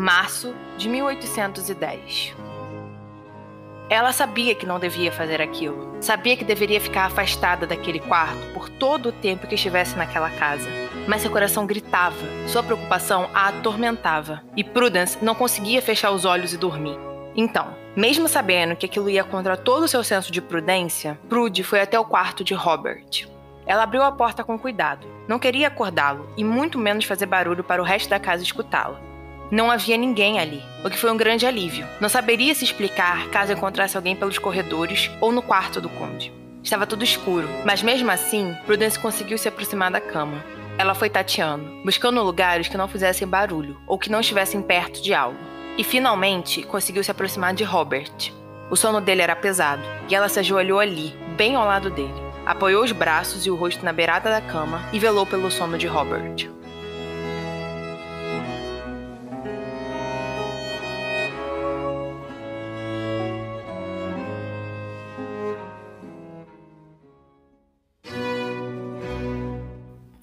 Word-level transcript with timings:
março 0.00 0.54
de 0.78 0.88
1810. 0.88 2.34
Ela 3.90 4.12
sabia 4.12 4.54
que 4.54 4.64
não 4.64 4.78
devia 4.78 5.12
fazer 5.12 5.42
aquilo. 5.42 5.94
Sabia 6.00 6.36
que 6.38 6.44
deveria 6.44 6.80
ficar 6.80 7.04
afastada 7.04 7.66
daquele 7.66 8.00
quarto 8.00 8.40
por 8.54 8.70
todo 8.70 9.10
o 9.10 9.12
tempo 9.12 9.46
que 9.46 9.56
estivesse 9.56 9.98
naquela 9.98 10.30
casa. 10.30 10.70
Mas 11.06 11.20
seu 11.20 11.30
coração 11.30 11.66
gritava, 11.66 12.16
sua 12.46 12.62
preocupação 12.62 13.28
a 13.34 13.48
atormentava, 13.48 14.42
e 14.56 14.64
Prudence 14.64 15.18
não 15.20 15.34
conseguia 15.34 15.82
fechar 15.82 16.12
os 16.12 16.24
olhos 16.24 16.54
e 16.54 16.56
dormir. 16.56 16.96
Então, 17.36 17.74
mesmo 17.94 18.26
sabendo 18.26 18.76
que 18.76 18.86
aquilo 18.86 19.10
ia 19.10 19.22
contra 19.22 19.56
todo 19.56 19.82
o 19.82 19.88
seu 19.88 20.02
senso 20.02 20.32
de 20.32 20.40
prudência, 20.40 21.18
Prude 21.28 21.62
foi 21.62 21.80
até 21.80 22.00
o 22.00 22.04
quarto 22.06 22.42
de 22.42 22.54
Robert. 22.54 23.28
Ela 23.66 23.82
abriu 23.82 24.02
a 24.02 24.10
porta 24.10 24.42
com 24.42 24.58
cuidado. 24.58 25.06
Não 25.28 25.38
queria 25.38 25.68
acordá-lo 25.68 26.26
e 26.38 26.44
muito 26.44 26.78
menos 26.78 27.04
fazer 27.04 27.26
barulho 27.26 27.62
para 27.62 27.82
o 27.82 27.84
resto 27.84 28.08
da 28.08 28.18
casa 28.18 28.42
escutá-la. 28.42 29.09
Não 29.50 29.68
havia 29.68 29.96
ninguém 29.96 30.38
ali, 30.38 30.62
o 30.84 30.88
que 30.88 30.96
foi 30.96 31.10
um 31.10 31.16
grande 31.16 31.44
alívio. 31.44 31.84
Não 32.00 32.08
saberia 32.08 32.54
se 32.54 32.62
explicar 32.62 33.28
caso 33.30 33.52
encontrasse 33.52 33.96
alguém 33.96 34.14
pelos 34.14 34.38
corredores 34.38 35.10
ou 35.20 35.32
no 35.32 35.42
quarto 35.42 35.80
do 35.80 35.88
conde. 35.88 36.32
Estava 36.62 36.86
tudo 36.86 37.02
escuro, 37.02 37.48
mas 37.64 37.82
mesmo 37.82 38.08
assim, 38.12 38.56
Prudence 38.64 38.96
conseguiu 38.96 39.36
se 39.36 39.48
aproximar 39.48 39.90
da 39.90 40.00
cama. 40.00 40.44
Ela 40.78 40.94
foi 40.94 41.10
tateando, 41.10 41.68
buscando 41.84 42.22
lugares 42.22 42.68
que 42.68 42.76
não 42.76 42.86
fizessem 42.86 43.26
barulho 43.26 43.76
ou 43.88 43.98
que 43.98 44.08
não 44.08 44.20
estivessem 44.20 44.62
perto 44.62 45.02
de 45.02 45.12
algo. 45.12 45.38
E 45.76 45.82
finalmente 45.82 46.62
conseguiu 46.62 47.02
se 47.02 47.10
aproximar 47.10 47.52
de 47.52 47.64
Robert. 47.64 48.32
O 48.70 48.76
sono 48.76 49.00
dele 49.00 49.22
era 49.22 49.34
pesado 49.34 49.82
e 50.08 50.14
ela 50.14 50.28
se 50.28 50.38
ajoelhou 50.38 50.78
ali, 50.78 51.12
bem 51.36 51.56
ao 51.56 51.66
lado 51.66 51.90
dele. 51.90 52.14
Apoiou 52.46 52.84
os 52.84 52.92
braços 52.92 53.44
e 53.46 53.50
o 53.50 53.56
rosto 53.56 53.84
na 53.84 53.92
beirada 53.92 54.30
da 54.30 54.40
cama 54.40 54.80
e 54.92 54.98
velou 55.00 55.26
pelo 55.26 55.50
sono 55.50 55.76
de 55.76 55.88
Robert. 55.88 56.59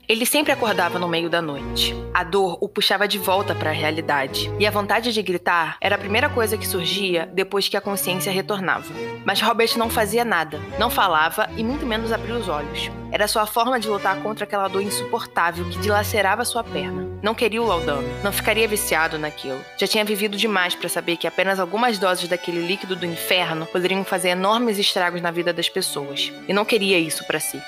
Ele 0.08 0.26
sempre 0.26 0.54
acordava 0.54 0.98
no 0.98 1.08
meio 1.10 1.30
da 1.30 1.42
noite. 1.42 1.94
A 2.14 2.24
dor 2.24 2.58
o 2.62 2.70
puxava 2.70 3.06
de 3.06 3.18
volta 3.18 3.54
para 3.54 3.72
a 3.72 3.74
realidade, 3.74 4.50
e 4.58 4.66
a 4.66 4.72
vontade 4.72 5.12
de 5.12 5.22
gritar 5.22 5.76
era 5.82 5.96
a 5.96 5.98
primeira 5.98 6.30
coisa 6.30 6.58
que 6.58 6.66
surgia 6.66 7.30
depois 7.34 7.68
que 7.68 7.76
a 7.76 7.82
consciência 7.82 8.32
retornava. 8.32 8.86
Mas 9.26 9.42
Robert 9.42 9.78
não 9.78 9.90
fazia 9.90 10.24
nada, 10.24 10.62
não 10.80 10.90
falava 10.90 11.50
e 11.58 11.64
muito 11.64 11.86
menos 11.86 12.14
abria 12.14 12.36
os 12.36 12.48
olhos. 12.48 12.90
Era 13.12 13.28
sua 13.28 13.46
forma 13.46 13.78
de 13.82 13.90
lutar 13.90 14.22
contra 14.24 14.46
aquela 14.46 14.70
dor 14.70 14.82
insuportável 14.82 15.66
que 15.66 15.78
dilacerava 15.80 16.46
sua 16.46 16.64
perna. 16.64 17.06
Não 17.22 17.36
queria 17.36 17.62
o 17.62 17.68
Laudano, 17.68 18.08
não 18.24 18.32
ficaria 18.32 18.68
viciado 18.68 19.20
naquilo. 19.20 19.60
Já 19.78 19.88
tinha 19.88 20.06
vivido 20.06 20.38
demais 20.38 20.74
para 20.74 20.88
saber 20.88 21.18
que 21.18 21.28
apenas 21.28 21.60
algumas 21.60 22.00
doses 22.00 22.30
daquele 22.30 22.66
líquido 22.66 22.96
do 22.96 23.06
inferno 23.06 23.66
poderiam 23.66 24.06
fazer 24.06 24.30
enormes 24.30 24.80
estragos 24.80 25.22
na 25.22 25.32
vida 25.32 25.52
das 25.52 25.68
pessoas, 25.68 26.32
e 26.48 26.54
não 26.54 26.64
queria 26.64 26.98
isso 26.98 27.28
para 27.28 27.42
si. 27.42 27.62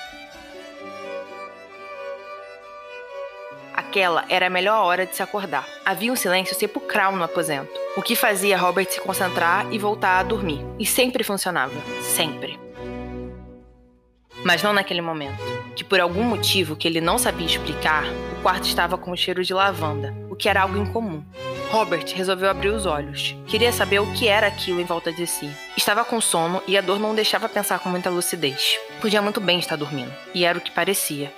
Aquela 3.90 4.24
era 4.28 4.46
a 4.46 4.50
melhor 4.50 4.84
hora 4.84 5.04
de 5.04 5.16
se 5.16 5.20
acordar. 5.20 5.66
Havia 5.84 6.12
um 6.12 6.16
silêncio 6.16 6.54
sepulcral 6.54 7.10
no 7.16 7.24
aposento, 7.24 7.72
o 7.96 8.02
que 8.02 8.14
fazia 8.14 8.56
Robert 8.56 8.88
se 8.88 9.00
concentrar 9.00 9.66
e 9.72 9.78
voltar 9.78 10.20
a 10.20 10.22
dormir. 10.22 10.64
E 10.78 10.86
sempre 10.86 11.24
funcionava. 11.24 11.74
Sempre. 12.00 12.56
Mas 14.44 14.62
não 14.62 14.72
naquele 14.72 15.00
momento, 15.00 15.42
que 15.74 15.82
por 15.82 15.98
algum 15.98 16.22
motivo 16.22 16.76
que 16.76 16.86
ele 16.86 17.00
não 17.00 17.18
sabia 17.18 17.44
explicar, 17.44 18.04
o 18.38 18.42
quarto 18.42 18.68
estava 18.68 18.96
com 18.96 19.10
o 19.10 19.16
cheiro 19.16 19.42
de 19.42 19.52
lavanda, 19.52 20.14
o 20.30 20.36
que 20.36 20.48
era 20.48 20.62
algo 20.62 20.78
incomum. 20.78 21.24
Robert 21.72 22.06
resolveu 22.14 22.48
abrir 22.48 22.68
os 22.68 22.86
olhos. 22.86 23.34
Queria 23.48 23.72
saber 23.72 23.98
o 23.98 24.12
que 24.12 24.28
era 24.28 24.46
aquilo 24.46 24.80
em 24.80 24.84
volta 24.84 25.12
de 25.12 25.26
si. 25.26 25.50
Estava 25.76 26.04
com 26.04 26.20
sono 26.20 26.62
e 26.68 26.78
a 26.78 26.80
dor 26.80 27.00
não 27.00 27.12
deixava 27.12 27.48
pensar 27.48 27.80
com 27.80 27.88
muita 27.88 28.08
lucidez. 28.08 28.78
Podia 29.00 29.20
muito 29.20 29.40
bem 29.40 29.58
estar 29.58 29.74
dormindo, 29.74 30.14
e 30.32 30.44
era 30.44 30.58
o 30.58 30.60
que 30.60 30.70
parecia. 30.70 31.34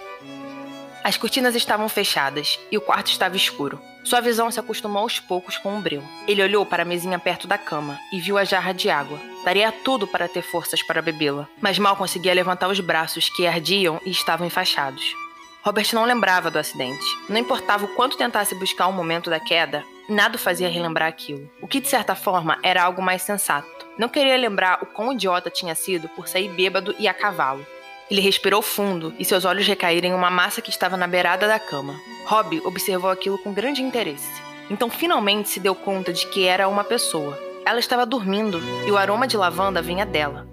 As 1.04 1.16
cortinas 1.16 1.56
estavam 1.56 1.88
fechadas 1.88 2.60
e 2.70 2.78
o 2.78 2.80
quarto 2.80 3.10
estava 3.10 3.36
escuro. 3.36 3.80
Sua 4.04 4.20
visão 4.20 4.50
se 4.52 4.60
acostumou 4.60 5.02
aos 5.02 5.18
poucos 5.18 5.58
com 5.58 5.76
o 5.76 5.80
breu. 5.80 6.02
Ele 6.28 6.42
olhou 6.42 6.64
para 6.64 6.82
a 6.82 6.86
mesinha 6.86 7.18
perto 7.18 7.48
da 7.48 7.58
cama 7.58 7.98
e 8.12 8.20
viu 8.20 8.38
a 8.38 8.44
jarra 8.44 8.72
de 8.72 8.88
água. 8.88 9.18
Daria 9.44 9.72
tudo 9.72 10.06
para 10.06 10.28
ter 10.28 10.42
forças 10.42 10.80
para 10.82 11.02
bebê-la, 11.02 11.48
mas 11.60 11.76
mal 11.76 11.96
conseguia 11.96 12.32
levantar 12.32 12.68
os 12.68 12.78
braços 12.78 13.28
que 13.28 13.46
ardiam 13.46 14.00
e 14.06 14.10
estavam 14.10 14.46
enfaixados. 14.46 15.02
Robert 15.64 15.88
não 15.92 16.04
lembrava 16.04 16.50
do 16.52 16.58
acidente. 16.58 17.04
Não 17.28 17.36
importava 17.36 17.84
o 17.84 17.94
quanto 17.94 18.16
tentasse 18.16 18.54
buscar 18.54 18.86
o 18.86 18.92
momento 18.92 19.28
da 19.28 19.40
queda, 19.40 19.84
nada 20.08 20.38
fazia 20.38 20.68
relembrar 20.68 21.08
aquilo. 21.08 21.50
O 21.60 21.66
que, 21.66 21.80
de 21.80 21.88
certa 21.88 22.14
forma, 22.14 22.58
era 22.62 22.82
algo 22.82 23.02
mais 23.02 23.22
sensato. 23.22 23.68
Não 23.98 24.08
queria 24.08 24.36
lembrar 24.36 24.82
o 24.82 24.86
quão 24.86 25.12
idiota 25.12 25.50
tinha 25.50 25.74
sido 25.74 26.08
por 26.10 26.28
sair 26.28 26.48
bêbado 26.48 26.94
e 26.98 27.08
a 27.08 27.14
cavalo. 27.14 27.66
Ele 28.12 28.20
respirou 28.20 28.60
fundo 28.60 29.14
e 29.18 29.24
seus 29.24 29.46
olhos 29.46 29.66
recaíram 29.66 30.06
em 30.06 30.12
uma 30.12 30.28
massa 30.28 30.60
que 30.60 30.68
estava 30.68 30.98
na 30.98 31.06
beirada 31.06 31.48
da 31.48 31.58
cama. 31.58 31.98
Rob 32.26 32.60
observou 32.62 33.10
aquilo 33.10 33.38
com 33.38 33.54
grande 33.54 33.80
interesse. 33.80 34.30
Então 34.68 34.90
finalmente 34.90 35.48
se 35.48 35.58
deu 35.58 35.74
conta 35.74 36.12
de 36.12 36.26
que 36.26 36.44
era 36.44 36.68
uma 36.68 36.84
pessoa. 36.84 37.38
Ela 37.64 37.80
estava 37.80 38.04
dormindo 38.04 38.60
e 38.86 38.90
o 38.90 38.98
aroma 38.98 39.26
de 39.26 39.34
lavanda 39.38 39.80
vinha 39.80 40.04
dela. 40.04 40.46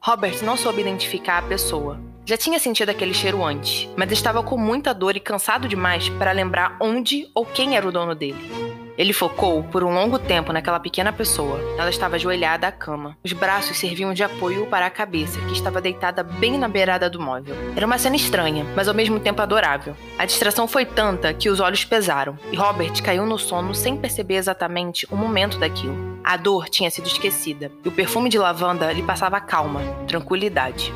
Robert 0.00 0.42
não 0.42 0.56
soube 0.56 0.80
identificar 0.80 1.38
a 1.38 1.42
pessoa. 1.42 2.00
Já 2.26 2.36
tinha 2.36 2.58
sentido 2.58 2.88
aquele 2.88 3.14
cheiro 3.14 3.44
antes, 3.44 3.88
mas 3.96 4.10
estava 4.10 4.42
com 4.42 4.58
muita 4.58 4.92
dor 4.92 5.14
e 5.14 5.20
cansado 5.20 5.68
demais 5.68 6.08
para 6.08 6.32
lembrar 6.32 6.76
onde 6.80 7.30
ou 7.32 7.46
quem 7.46 7.76
era 7.76 7.86
o 7.86 7.92
dono 7.92 8.16
dele. 8.16 8.63
Ele 8.96 9.12
focou 9.12 9.64
por 9.64 9.82
um 9.82 9.92
longo 9.92 10.18
tempo 10.18 10.52
naquela 10.52 10.78
pequena 10.78 11.12
pessoa. 11.12 11.58
Ela 11.76 11.90
estava 11.90 12.16
ajoelhada 12.16 12.68
à 12.68 12.72
cama. 12.72 13.16
Os 13.24 13.32
braços 13.32 13.76
serviam 13.76 14.14
de 14.14 14.22
apoio 14.22 14.66
para 14.66 14.86
a 14.86 14.90
cabeça, 14.90 15.40
que 15.40 15.52
estava 15.52 15.80
deitada 15.80 16.22
bem 16.22 16.56
na 16.56 16.68
beirada 16.68 17.10
do 17.10 17.20
móvel. 17.20 17.56
Era 17.76 17.86
uma 17.86 17.98
cena 17.98 18.16
estranha, 18.16 18.64
mas 18.76 18.86
ao 18.86 18.94
mesmo 18.94 19.18
tempo 19.18 19.42
adorável. 19.42 19.96
A 20.18 20.24
distração 20.24 20.68
foi 20.68 20.84
tanta 20.84 21.34
que 21.34 21.48
os 21.48 21.58
olhos 21.58 21.84
pesaram, 21.84 22.38
e 22.52 22.56
Robert 22.56 23.02
caiu 23.02 23.26
no 23.26 23.38
sono 23.38 23.74
sem 23.74 23.96
perceber 23.96 24.36
exatamente 24.36 25.06
o 25.10 25.16
momento 25.16 25.58
daquilo. 25.58 26.14
A 26.22 26.36
dor 26.36 26.68
tinha 26.68 26.90
sido 26.90 27.06
esquecida, 27.06 27.72
e 27.84 27.88
o 27.88 27.92
perfume 27.92 28.28
de 28.28 28.38
lavanda 28.38 28.92
lhe 28.92 29.02
passava 29.02 29.40
calma, 29.40 29.80
tranquilidade. 30.06 30.92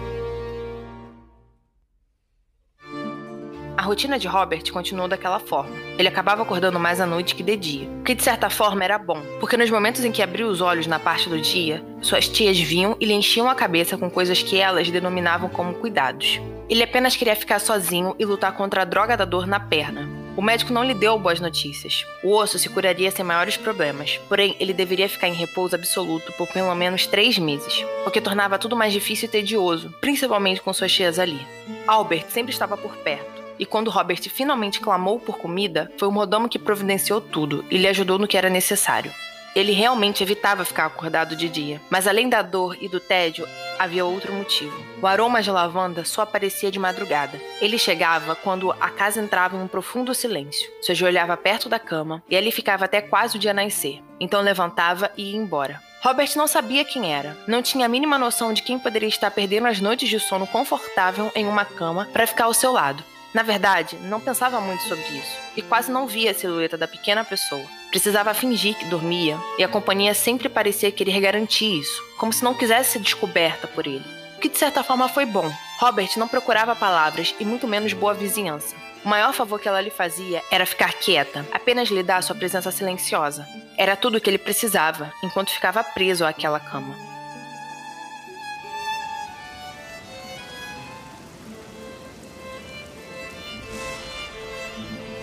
Rotina 3.89 4.19
de 4.19 4.29
Robert 4.29 4.71
continuou 4.71 5.09
daquela 5.09 5.39
forma. 5.39 5.75
Ele 5.99 6.09
acabava 6.09 6.43
acordando 6.43 6.79
mais 6.79 7.01
à 7.01 7.07
noite 7.07 7.35
que 7.35 7.43
de 7.43 7.57
dia, 7.57 7.89
o 8.01 8.05
que 8.05 8.15
de 8.15 8.23
certa 8.23 8.51
forma 8.51 8.85
era 8.85 8.99
bom, 8.99 9.23
porque 9.41 9.57
nos 9.57 9.71
momentos 9.71 10.05
em 10.05 10.13
que 10.13 10.23
abriu 10.23 10.47
os 10.47 10.61
olhos 10.61 10.87
na 10.87 10.99
parte 10.99 11.27
do 11.31 11.41
dia, 11.41 11.83
suas 12.03 12.29
tias 12.29 12.59
vinham 12.61 12.97
e 13.01 13.07
lhe 13.07 13.15
enchiam 13.15 13.49
a 13.49 13.55
cabeça 13.55 13.97
com 13.97 14.11
coisas 14.11 14.43
que 14.43 14.59
elas 14.59 14.91
denominavam 14.91 15.49
como 15.49 15.73
cuidados. 15.73 16.39
Ele 16.69 16.83
apenas 16.83 17.17
queria 17.17 17.35
ficar 17.35 17.61
sozinho 17.61 18.15
e 18.19 18.27
lutar 18.27 18.53
contra 18.53 18.83
a 18.83 18.85
droga 18.85 19.17
da 19.17 19.25
dor 19.25 19.47
na 19.47 19.59
perna. 19.59 20.07
O 20.37 20.43
médico 20.43 20.71
não 20.71 20.85
lhe 20.85 20.93
deu 20.93 21.19
boas 21.19 21.41
notícias. 21.41 22.05
O 22.23 22.35
osso 22.35 22.59
se 22.59 22.69
curaria 22.69 23.11
sem 23.11 23.25
maiores 23.25 23.57
problemas, 23.57 24.21
porém 24.29 24.55
ele 24.61 24.75
deveria 24.75 25.09
ficar 25.09 25.29
em 25.29 25.33
repouso 25.33 25.75
absoluto 25.75 26.31
por 26.35 26.47
pelo 26.49 26.75
menos 26.75 27.07
três 27.07 27.39
meses, 27.39 27.87
o 28.07 28.11
que 28.11 28.21
tornava 28.21 28.59
tudo 28.59 28.77
mais 28.77 28.93
difícil 28.93 29.29
e 29.29 29.33
tedioso, 29.33 29.95
principalmente 29.99 30.61
com 30.61 30.75
suas 30.75 30.93
tias 30.93 31.19
ali. 31.19 31.41
Albert 31.87 32.27
sempre 32.29 32.53
estava 32.53 32.77
por 32.77 32.95
perto 32.99 33.38
e 33.59 33.67
quando 33.67 33.91
Robert 33.91 34.21
finalmente 34.31 34.81
clamou 34.81 35.19
por 35.19 35.39
comida, 35.39 35.91
foi 35.97 36.09
o 36.09 36.13
mordomo 36.13 36.49
que 36.49 36.59
providenciou 36.59 37.21
tudo 37.21 37.65
e 37.71 37.77
lhe 37.77 37.89
ajudou 37.89 38.19
no 38.19 38.29
que 38.29 38.37
era 38.37 38.49
necessário. 38.49 39.13
Ele 39.55 39.73
realmente 39.73 40.23
evitava 40.23 40.65
ficar 40.65 40.87
acordado 40.87 41.35
de 41.35 41.49
dia, 41.49 41.81
mas 41.91 42.07
além 42.07 42.29
da 42.29 42.43
dor 42.43 42.77
e 42.81 42.89
do 42.89 43.01
tédio, 43.01 43.47
havia 43.79 44.05
outro 44.05 44.33
motivo. 44.33 44.77
O 45.01 45.07
aroma 45.07 45.43
de 45.43 45.51
lavanda 45.51 46.05
só 46.05 46.23
aparecia 46.23 46.71
de 46.71 46.79
madrugada. 46.79 47.41
Ele 47.61 47.79
chegava 47.79 48.35
quando 48.35 48.71
a 48.73 48.91
casa 48.91 49.21
entrava 49.21 49.57
em 49.57 49.61
um 49.61 49.69
profundo 49.69 50.15
silêncio. 50.15 50.71
Se 50.83 50.93
ajoelhava 50.93 51.37
perto 51.37 51.69
da 51.69 51.79
cama 51.79 52.23
e 52.29 52.37
ali 52.37 52.53
ficava 52.53 52.85
até 52.85 53.01
quase 53.01 53.37
o 53.37 53.41
dia 53.41 53.55
nascer. 53.55 54.03
Então 54.21 54.43
levantava 54.43 55.11
e 55.17 55.33
ia 55.33 55.37
embora. 55.37 55.81
Robert 56.01 56.31
não 56.37 56.47
sabia 56.47 56.85
quem 56.85 57.13
era, 57.13 57.37
não 57.47 57.61
tinha 57.61 57.87
a 57.87 57.89
mínima 57.89 58.17
noção 58.17 58.53
de 58.53 58.63
quem 58.63 58.79
poderia 58.79 59.09
estar 59.09 59.33
perdendo 59.33 59.67
as 59.67 59.81
noites 59.81 60.09
de 60.09 60.21
sono 60.21 60.47
confortável 60.47 61.33
em 61.35 61.47
uma 61.47 61.65
cama 61.65 62.07
para 62.13 62.27
ficar 62.27 62.45
ao 62.45 62.55
seu 62.55 62.71
lado. 62.71 63.03
Na 63.39 63.45
verdade, 63.45 63.97
não 64.03 64.19
pensava 64.19 64.61
muito 64.61 64.83
sobre 64.83 65.05
isso 65.17 65.39
e 65.57 65.63
quase 65.63 65.93
não 65.93 66.09
via 66.09 66.33
a 66.33 66.35
silhueta 66.35 66.77
da 66.77 66.89
pequena 66.89 67.23
pessoa. 67.23 67.65
Precisava 67.89 68.35
fingir 68.35 68.77
que 68.77 68.87
dormia 68.87 69.39
e 69.57 69.63
a 69.63 69.69
companhia 69.69 70.13
sempre 70.13 70.49
parecia 70.49 70.91
querer 70.91 71.21
garantir 71.21 71.79
isso, 71.79 72.03
como 72.19 72.33
se 72.33 72.43
não 72.43 72.53
quisesse 72.53 72.95
ser 72.95 72.99
descoberta 72.99 73.69
por 73.69 73.87
ele. 73.87 74.05
O 74.37 74.41
que 74.41 74.49
de 74.49 74.59
certa 74.59 74.83
forma 74.83 75.09
foi 75.09 75.25
bom. 75.25 75.49
Robert 75.79 76.11
não 76.17 76.27
procurava 76.27 76.75
palavras 76.75 77.33
e 77.39 77.45
muito 77.45 77.69
menos 77.69 77.93
boa 77.93 78.13
vizinhança. 78.13 78.75
O 79.05 79.09
maior 79.09 79.33
favor 79.33 79.61
que 79.61 79.69
ela 79.69 79.81
lhe 79.81 79.91
fazia 79.91 80.43
era 80.51 80.67
ficar 80.67 80.95
quieta, 80.95 81.47
apenas 81.53 81.91
lhe 81.91 82.03
dar 82.03 82.25
sua 82.25 82.35
presença 82.35 82.73
silenciosa. 82.73 83.47
Era 83.77 83.95
tudo 83.95 84.19
o 84.19 84.21
que 84.21 84.29
ele 84.29 84.39
precisava, 84.39 85.13
enquanto 85.23 85.53
ficava 85.53 85.85
preso 85.85 86.25
àquela 86.25 86.59
cama. 86.59 87.08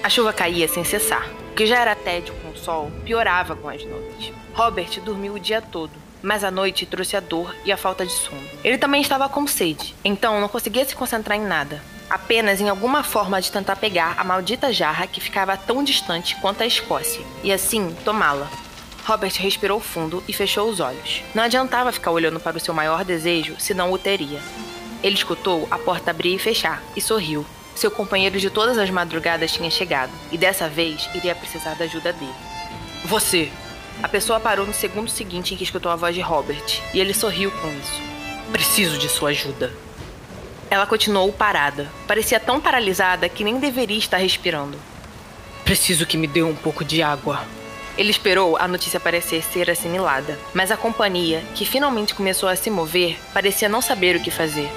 A 0.06 0.10
chuva 0.10 0.31
caía 0.31 0.68
sem 0.68 0.84
cessar. 0.84 1.28
que 1.56 1.66
já 1.66 1.80
era 1.80 1.96
tédio 1.96 2.31
com 2.36 2.50
o 2.50 2.56
sol, 2.56 2.92
piorava 3.04 3.56
com 3.56 3.68
as 3.68 3.84
noites. 3.84 4.31
Robert 4.54 5.02
dormiu 5.02 5.34
o 5.34 5.40
dia 5.40 5.63
todo, 5.63 5.94
mas 6.22 6.44
a 6.44 6.52
noite 6.52 6.86
trouxe 6.86 7.18
a 7.18 7.19
dor 7.19 7.56
e 7.66 7.72
a 7.72 7.78
falta 7.78 8.06
de 8.06 8.12
sono. 8.12 8.48
Ele 8.63 8.78
também 8.78 9.02
estava 9.02 9.28
com 9.28 9.48
sede, 9.48 9.96
então 10.06 10.40
não 10.40 10.48
conseguia 10.48 10.86
se 10.86 10.96
concentrar 10.96 11.36
em 11.36 11.42
nada, 11.42 11.81
apenas 12.07 12.62
em 12.62 12.69
alguma 12.69 13.02
forma 13.02 13.42
de 13.42 13.52
tentar 13.52 13.78
pegar 13.78 14.13
a 14.19 14.24
maldita 14.24 14.72
jarra 14.72 15.07
que 15.07 15.19
ficava 15.19 15.57
tão 15.57 15.84
distante 15.84 16.36
quanto 16.40 16.62
a 16.62 16.68
Escócia, 16.68 17.25
e 17.44 17.51
assim 17.51 17.96
tomá-la. 18.06 18.48
Robert 19.06 19.34
respirou 19.40 19.80
fundo 19.80 20.24
e 20.28 20.34
fechou 20.34 20.69
os 20.69 20.80
olhos. 20.80 21.24
Não 21.34 21.42
adiantava 21.42 21.92
ficar 21.92 22.12
olhando 22.12 22.40
para 22.40 22.58
o 22.58 22.60
seu 22.60 22.75
maior 22.75 23.04
desejo, 23.04 23.56
senão 23.58 23.92
o 23.92 23.98
teria. 23.98 24.40
Ele 25.01 25.16
escutou 25.16 25.68
a 25.72 25.80
porta 25.80 26.12
abrir 26.12 26.36
e 26.36 26.40
fechar 26.40 26.84
e 26.96 27.01
sorriu. 27.01 27.44
Seu 27.75 27.92
companheiro 27.92 28.39
de 28.39 28.50
todas 28.50 28.77
as 28.77 28.89
madrugadas 28.89 29.51
tinha 29.51 29.69
chegado 29.69 30.12
e 30.31 30.38
dessa 30.38 30.69
vez 30.69 31.10
iria 31.13 31.36
precisar 31.36 31.75
da 31.75 31.83
ajuda 31.86 32.13
dele. 32.13 32.33
Você! 33.04 33.51
A 34.01 34.07
pessoa 34.07 34.39
parou 34.39 34.66
no 34.66 34.74
segundo 34.74 35.10
seguinte 35.10 35.54
em 35.54 35.57
que 35.57 35.63
escutou 35.63 35.92
a 35.92 35.95
voz 35.95 36.16
de 36.16 36.22
Robert 36.22 36.81
e 36.94 37.00
ele 37.00 37.13
sorriu 37.13 37.51
com 37.51 37.68
isso. 37.69 38.01
Preciso 38.51 38.98
de 38.98 39.10
sua 39.10 39.30
ajuda. 39.30 39.72
Ela 40.69 40.86
continuou 40.86 41.31
parada. 41.31 41.89
Parecia 42.07 42.39
tão 42.39 42.60
paralisada 42.60 43.30
que 43.30 43.44
nem 43.44 43.60
deveria 43.60 43.98
estar 43.98 44.18
respirando. 44.18 44.77
Preciso 45.63 46.06
que 46.06 46.18
me 46.18 46.27
dê 46.27 46.44
um 46.44 46.56
pouco 46.56 46.83
de 46.83 47.01
água. 47.01 47.44
Ele 47.98 48.12
esperou 48.12 48.57
a 48.57 48.68
notícia 48.68 49.00
parecer 49.00 49.42
ser 49.44 49.69
assimilada, 49.69 50.38
mas 50.54 50.69
a 50.69 50.77
companhia, 50.77 51.42
que 51.56 51.66
finalmente 51.66 52.13
começou 52.13 52.50
a 52.50 52.56
se 52.56 52.69
mover, 52.69 53.18
parecia 53.33 53.69
não 53.69 53.81
saber 53.81 54.18
o 54.18 54.22
que 54.22 54.30
fazer. 54.30 54.69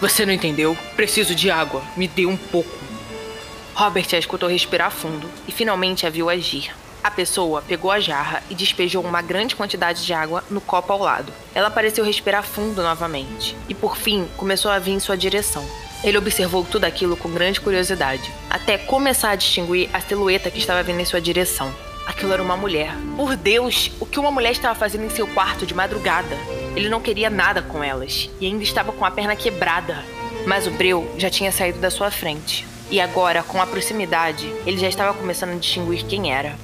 Você 0.00 0.24
não 0.24 0.32
entendeu? 0.32 0.76
Preciso 0.96 1.34
de 1.34 1.50
água. 1.50 1.82
Me 1.94 2.08
dê 2.08 2.24
um 2.24 2.36
pouco. 2.36 2.70
Robert 3.74 4.06
a 4.12 4.18
escutou 4.18 4.48
respirar 4.48 4.90
fundo 4.90 5.28
e 5.46 5.52
finalmente 5.52 6.06
a 6.06 6.10
viu 6.10 6.30
agir. 6.30 6.74
A 7.04 7.10
pessoa 7.10 7.62
pegou 7.62 7.90
a 7.90 8.00
jarra 8.00 8.42
e 8.48 8.54
despejou 8.54 9.02
uma 9.02 9.20
grande 9.20 9.54
quantidade 9.54 10.04
de 10.04 10.12
água 10.14 10.42
no 10.50 10.60
copo 10.60 10.92
ao 10.92 10.98
lado. 10.98 11.30
Ela 11.54 11.70
pareceu 11.70 12.04
respirar 12.04 12.42
fundo 12.42 12.82
novamente 12.82 13.54
e, 13.68 13.74
por 13.74 13.96
fim, 13.96 14.26
começou 14.38 14.70
a 14.70 14.78
vir 14.78 14.92
em 14.92 15.00
sua 15.00 15.18
direção. 15.18 15.64
Ele 16.02 16.16
observou 16.16 16.64
tudo 16.64 16.84
aquilo 16.84 17.16
com 17.16 17.30
grande 17.30 17.60
curiosidade, 17.60 18.32
até 18.48 18.78
começar 18.78 19.30
a 19.30 19.36
distinguir 19.36 19.90
a 19.92 20.00
silhueta 20.00 20.50
que 20.50 20.58
estava 20.58 20.82
vindo 20.82 21.00
em 21.00 21.04
sua 21.04 21.20
direção. 21.20 21.70
Aquilo 22.06 22.32
era 22.32 22.42
uma 22.42 22.56
mulher. 22.56 22.94
Por 23.16 23.36
Deus, 23.36 23.90
o 24.00 24.06
que 24.06 24.18
uma 24.18 24.30
mulher 24.30 24.52
estava 24.52 24.74
fazendo 24.74 25.04
em 25.04 25.10
seu 25.10 25.26
quarto 25.26 25.66
de 25.66 25.74
madrugada? 25.74 26.36
Ele 26.76 26.88
não 26.88 27.00
queria 27.00 27.28
nada 27.28 27.62
com 27.62 27.82
elas 27.82 28.30
e 28.40 28.46
ainda 28.46 28.62
estava 28.62 28.92
com 28.92 29.04
a 29.04 29.10
perna 29.10 29.34
quebrada. 29.34 30.04
Mas 30.46 30.66
o 30.66 30.70
breu 30.70 31.12
já 31.18 31.28
tinha 31.28 31.52
saído 31.52 31.78
da 31.78 31.90
sua 31.90 32.10
frente. 32.10 32.66
E 32.90 33.00
agora, 33.00 33.42
com 33.42 33.60
a 33.60 33.66
proximidade, 33.66 34.52
ele 34.66 34.78
já 34.78 34.88
estava 34.88 35.16
começando 35.16 35.50
a 35.50 35.58
distinguir 35.58 36.04
quem 36.06 36.32
era. 36.32 36.56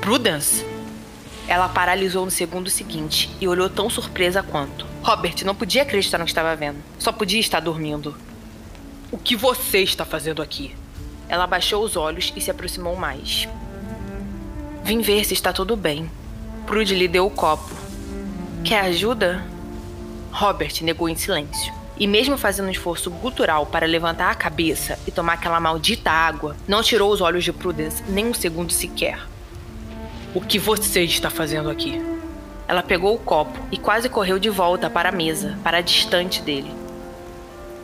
Prudence? 0.00 0.64
Ela 1.46 1.68
paralisou 1.68 2.24
no 2.24 2.30
segundo 2.30 2.68
seguinte 2.68 3.30
e 3.40 3.48
olhou 3.48 3.70
tão 3.70 3.88
surpresa 3.88 4.42
quanto. 4.42 4.86
Robert 5.02 5.36
não 5.44 5.54
podia 5.54 5.82
acreditar 5.82 6.18
no 6.18 6.24
que 6.24 6.30
estava 6.30 6.54
vendo. 6.54 6.76
Só 6.98 7.10
podia 7.10 7.40
estar 7.40 7.60
dormindo. 7.60 8.14
O 9.10 9.16
que 9.16 9.34
você 9.34 9.78
está 9.78 10.04
fazendo 10.04 10.42
aqui? 10.42 10.76
Ela 11.28 11.46
baixou 11.46 11.82
os 11.82 11.96
olhos 11.96 12.32
e 12.36 12.40
se 12.40 12.50
aproximou 12.50 12.94
mais. 12.96 13.48
Vim 14.84 15.00
ver 15.00 15.24
se 15.24 15.32
está 15.32 15.52
tudo 15.52 15.76
bem. 15.76 16.10
Prude 16.66 16.94
lhe 16.94 17.08
deu 17.08 17.26
o 17.26 17.30
copo. 17.30 17.87
Quer 18.64 18.80
ajuda? 18.80 19.42
Robert 20.32 20.72
negou 20.82 21.08
em 21.08 21.16
silêncio. 21.16 21.72
E 21.98 22.06
mesmo 22.06 22.36
fazendo 22.36 22.66
um 22.66 22.70
esforço 22.70 23.10
gutural 23.10 23.66
para 23.66 23.86
levantar 23.86 24.30
a 24.30 24.34
cabeça 24.34 24.98
e 25.06 25.10
tomar 25.10 25.34
aquela 25.34 25.58
maldita 25.58 26.10
água, 26.10 26.56
não 26.66 26.82
tirou 26.82 27.10
os 27.12 27.20
olhos 27.20 27.44
de 27.44 27.52
Prudence 27.52 28.02
nem 28.08 28.26
um 28.26 28.34
segundo 28.34 28.72
sequer. 28.72 29.18
O 30.34 30.40
que 30.40 30.58
você 30.58 31.02
está 31.02 31.30
fazendo 31.30 31.70
aqui? 31.70 32.00
Ela 32.68 32.82
pegou 32.82 33.14
o 33.14 33.18
copo 33.18 33.58
e 33.72 33.78
quase 33.78 34.08
correu 34.08 34.38
de 34.38 34.50
volta 34.50 34.90
para 34.90 35.08
a 35.08 35.12
mesa, 35.12 35.58
para 35.64 35.80
distante 35.80 36.42
dele. 36.42 36.70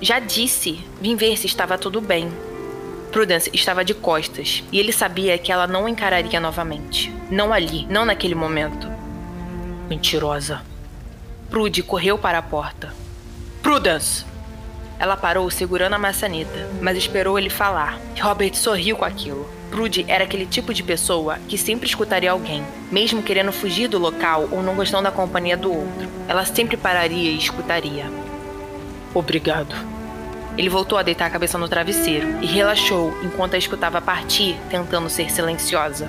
Já 0.00 0.18
disse, 0.18 0.78
vim 1.00 1.16
ver 1.16 1.36
se 1.38 1.46
estava 1.46 1.78
tudo 1.78 2.00
bem. 2.00 2.30
Prudence 3.10 3.50
estava 3.54 3.84
de 3.84 3.94
costas 3.94 4.62
e 4.70 4.78
ele 4.78 4.92
sabia 4.92 5.38
que 5.38 5.50
ela 5.50 5.66
não 5.66 5.88
encararia 5.88 6.38
novamente. 6.38 7.12
Não 7.30 7.52
ali, 7.52 7.86
não 7.88 8.04
naquele 8.04 8.34
momento. 8.34 8.93
Mentirosa. 9.88 10.62
Prude 11.50 11.82
correu 11.82 12.16
para 12.16 12.38
a 12.38 12.42
porta. 12.42 12.92
Prudence! 13.62 14.24
Ela 14.98 15.16
parou 15.16 15.50
segurando 15.50 15.94
a 15.94 15.98
maçaneta, 15.98 16.68
mas 16.80 16.96
esperou 16.96 17.38
ele 17.38 17.50
falar. 17.50 17.98
Robert 18.18 18.54
sorriu 18.54 18.96
com 18.96 19.04
aquilo. 19.04 19.46
Prude 19.70 20.04
era 20.08 20.24
aquele 20.24 20.46
tipo 20.46 20.72
de 20.72 20.82
pessoa 20.82 21.38
que 21.48 21.58
sempre 21.58 21.86
escutaria 21.86 22.30
alguém, 22.30 22.64
mesmo 22.90 23.22
querendo 23.22 23.52
fugir 23.52 23.88
do 23.88 23.98
local 23.98 24.48
ou 24.50 24.62
não 24.62 24.74
gostando 24.74 25.02
da 25.02 25.10
companhia 25.10 25.56
do 25.56 25.70
outro. 25.70 26.08
Ela 26.28 26.46
sempre 26.46 26.76
pararia 26.76 27.30
e 27.30 27.36
escutaria. 27.38 28.06
Obrigado. 29.12 29.74
Ele 30.56 30.68
voltou 30.68 30.96
a 30.96 31.02
deitar 31.02 31.26
a 31.26 31.30
cabeça 31.30 31.58
no 31.58 31.68
travesseiro 31.68 32.38
e 32.40 32.46
relaxou 32.46 33.12
enquanto 33.22 33.54
a 33.54 33.58
escutava 33.58 34.00
partir, 34.00 34.56
tentando 34.70 35.10
ser 35.10 35.30
silenciosa. 35.30 36.08